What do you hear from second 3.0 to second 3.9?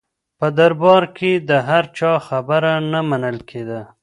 منل کېده.